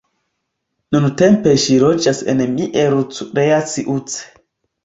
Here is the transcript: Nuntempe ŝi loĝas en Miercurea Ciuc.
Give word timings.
Nuntempe 0.95 1.53
ŝi 1.65 1.77
loĝas 1.85 2.23
en 2.35 2.43
Miercurea 2.57 3.63
Ciuc. 3.75 4.19